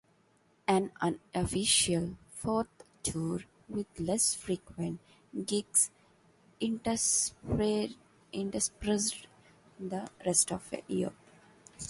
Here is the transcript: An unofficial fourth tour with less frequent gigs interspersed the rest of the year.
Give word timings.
An 0.67 0.89
unofficial 0.99 2.17
fourth 2.31 2.85
tour 3.03 3.41
with 3.69 3.85
less 3.99 4.33
frequent 4.33 4.99
gigs 5.45 5.91
interspersed 6.59 7.97
the 8.33 10.09
rest 10.25 10.51
of 10.51 10.67
the 10.71 10.81
year. 10.87 11.11